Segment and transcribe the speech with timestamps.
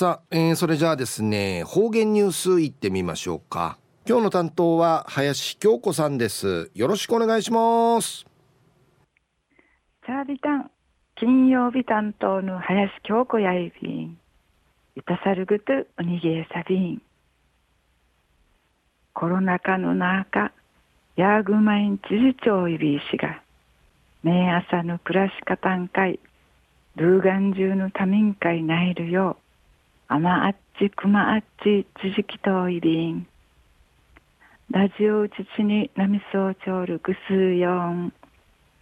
[0.00, 3.76] さあ、えー、それじゃあですね方言ニュースいってみましょうか。
[4.08, 6.70] 今日の担当は林京子さんです。
[6.72, 8.24] よろしくお願いします。
[10.06, 10.70] チャービタン
[11.16, 14.18] 金曜日担当の林京子やいびん。
[14.96, 17.02] いたさるぐとおにげさびん
[19.12, 20.50] コロナ禍の中
[21.16, 23.42] ヤーグマイン知事長いびいしが
[24.22, 26.18] 明朝の暮らし方んかい
[26.96, 29.36] ルーガン中の多民会ないるよ
[30.12, 33.28] あまあっちくまあっちつじきといびん。
[34.72, 38.12] ラジオうちちになみそうちょうるぐすうよん。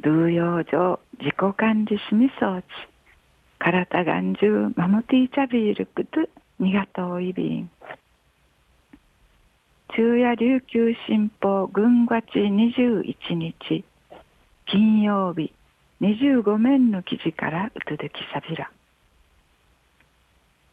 [0.00, 2.64] ルーヨー上自己管理しみ装置
[3.58, 6.20] 体がんじゅうまもていちゃびるくと
[6.58, 7.70] にがといびん。
[9.94, 13.84] 中夜琉球新報軍月21日。
[14.64, 15.52] 金曜日
[16.00, 18.70] 25面の記事からうつできさびら。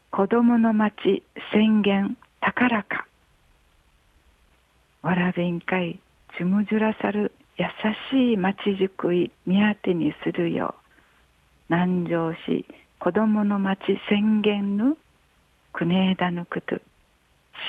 [0.09, 1.21] 子供の町
[1.51, 3.05] 宣言宝か。
[5.01, 5.99] わらびんかい
[6.37, 7.65] ちむじゅらさる優
[8.11, 10.75] しい町づくり見当てにするよ。
[10.75, 10.81] う
[11.69, 12.65] 南城市
[12.99, 14.97] 子供の町宣言の
[15.73, 16.77] 国枝のくと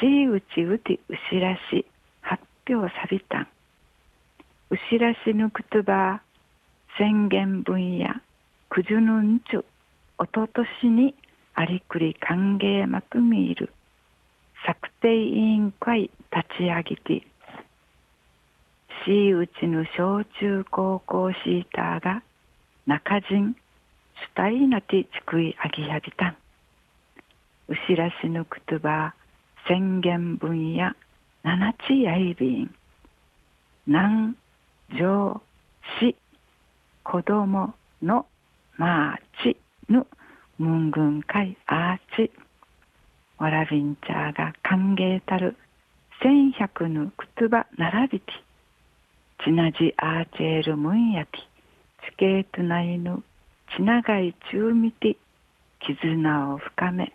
[0.00, 1.84] しいうちうてうしらし
[2.20, 3.48] 発表さびたん。
[4.70, 6.22] うしらしぬくとば
[6.96, 8.14] 宣言分野。
[8.70, 9.64] くじゅぬんちゅ
[10.18, 11.14] おととしに
[11.58, 13.72] ありくり歓迎まくみいる。
[14.64, 16.12] 策定委員会立
[16.56, 17.26] ち上げて
[19.04, 22.22] しうちの小中高校シーターが
[22.86, 23.56] 中人
[24.32, 26.28] 主体なてちくいあぎやびた。
[26.28, 26.36] ん
[27.66, 29.14] うしらしぬくとば
[29.66, 30.92] 宣言分野
[31.42, 32.74] 七地やいびん。
[33.88, 34.36] 南
[34.96, 35.42] 上
[35.98, 36.14] 市
[37.02, 38.26] 子供の
[38.76, 39.56] マーチ
[39.88, 40.06] の
[40.58, 42.32] ムングン会アーチ
[43.38, 45.56] わらびんちゃーが歓迎たる
[46.20, 48.32] 千百のくつば並びて
[49.44, 51.40] ちなじアーチェールムンヤティ
[52.10, 53.22] 地形とないぬ
[53.76, 55.16] ちながいちゅうみて
[55.86, 57.12] 絆を深め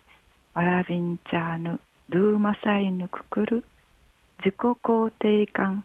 [0.54, 3.64] わらびんちゃーぬルーマサイヌくくる
[4.38, 5.84] 自己肯定感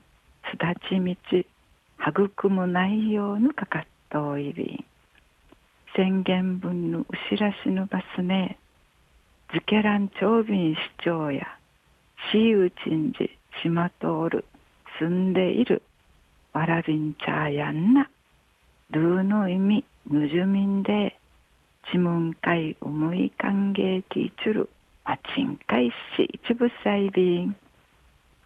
[0.50, 1.46] すだちみち
[2.08, 4.86] 育む内容のかかっといびん
[5.96, 8.58] 宣言文のうしらしのバスね。
[9.54, 11.48] ズケラン長便市長や
[12.32, 14.46] シーウチンジ島通る。
[15.00, 15.82] 住んでいる。
[16.54, 18.10] わらびんちゃーやんな。
[18.92, 19.86] ルーの意味。
[20.10, 21.18] ぬじゅみんで。
[21.92, 24.70] ちむんかい思い歓迎ティーチュル。
[25.10, 27.56] パチンカイシ一部細便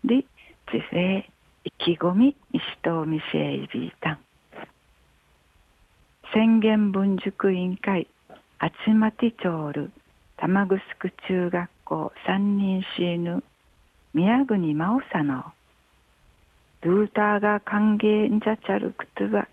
[0.06, 0.24] で
[0.72, 1.20] 地平
[1.66, 4.20] 意気込み石とみせいびいたん。
[6.33, 8.07] 宣言文塾委員会
[8.57, 9.91] あちまてちょうる
[10.38, 10.79] 玉城
[11.27, 13.44] 中学校三人シーヌ
[14.16, 15.44] 宮国真央さの
[16.81, 19.47] ルーターが歓迎んじゃちゃるくつば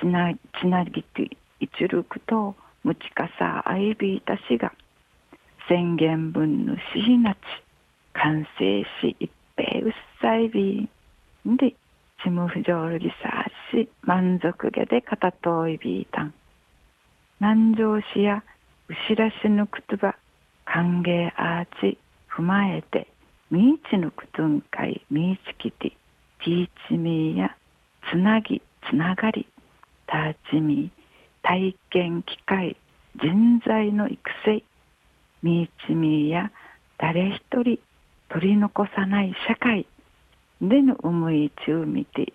[0.00, 2.54] ちなちなぎていちるくと
[2.84, 4.72] むちかさあいびいたしが
[5.68, 7.38] 宣言文のしひなち
[8.12, 10.88] 完成し一平うっさいび
[11.48, 11.74] んで
[12.22, 13.61] ちむふじょうりさし。
[14.02, 16.34] 満足げでかたといびいたん。
[17.40, 18.44] 南城市や
[18.88, 20.16] うしらしぬくつば
[20.64, 21.98] 歓迎アーチ
[22.30, 23.08] 踏まえて
[23.50, 25.90] みいちぬくつんかいみいちきて
[26.44, 27.56] ティーチミーや
[28.10, 29.46] つなぎつながり
[30.06, 31.02] ターチミー
[31.42, 32.76] 体験機会
[33.20, 34.62] 人材の育成
[35.42, 36.50] みいちみーや
[36.98, 37.78] 誰一人
[38.28, 39.86] 取り残さない社会
[40.60, 42.32] での思い中見て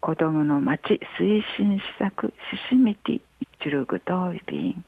[0.00, 2.32] 子供の町推進施策し
[2.70, 3.20] しみてい
[3.62, 4.84] ちるぐといびん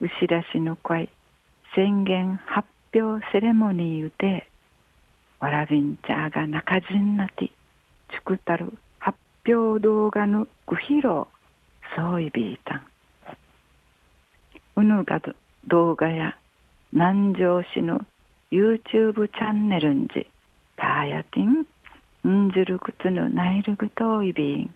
[0.00, 1.08] うしらしの会
[1.74, 4.48] 宣言発表セレモニーで
[5.38, 11.26] わらびんちゃーが中人なてちくたる発表動画のご披露
[11.96, 12.82] そういびいたん。
[14.76, 15.20] うぬが
[15.66, 16.36] 動画や
[16.92, 18.00] 南城市の
[18.50, 20.26] YouTube チャンネルんじ
[20.76, 21.66] ターヤティンん
[22.52, 24.74] じるくつぬナイルグトイビン。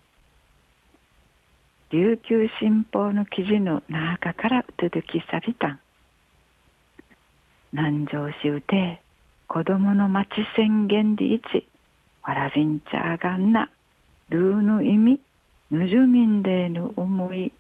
[1.91, 5.81] 琉球新報の記事の中からうつづきさびたん。
[7.73, 9.03] 南城市うて
[9.49, 11.67] 子供の町宣言でいち
[12.23, 13.69] わらびんちゃがんな。
[14.31, 15.21] ルーの意味。
[15.71, 17.53] ぬじゅみんでぬ思い。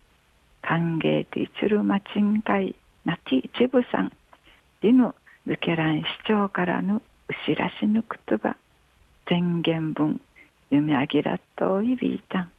[0.63, 2.75] 歓迎ていちるまちんかい。
[3.05, 4.13] なき一部さん。
[4.81, 5.15] リヌ
[5.47, 8.57] ズケラン市長からのうしらしぬくつば
[9.29, 10.21] 宣言文
[10.71, 12.41] 夢あぎらっといびいた。
[12.41, 12.51] ん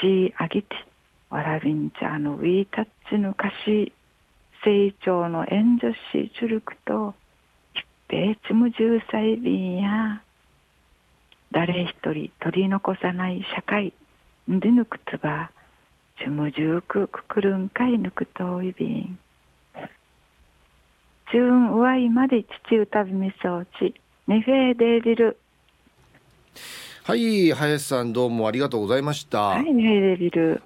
[0.00, 0.68] しあぎて
[1.30, 3.92] わらびんちゃのウィータッチの歌詞
[4.64, 7.14] 成長の援助しちゅるくと
[7.74, 10.22] 一平ちむ重歳便や。
[11.52, 13.92] 誰一人取り残さない社会
[14.50, 15.50] んでぬくつば
[16.18, 19.18] ちむじゅうくくくるんかいぬくといびん。
[21.30, 23.94] ちゅんうわいまで父歌びみそうち
[24.26, 25.38] ねフェーデーリル
[27.04, 29.40] はい林さんどうもありがとうございました。
[29.42, 30.62] はいネイデビル。